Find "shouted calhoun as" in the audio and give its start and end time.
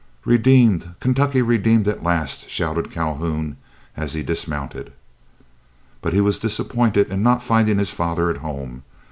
2.49-4.13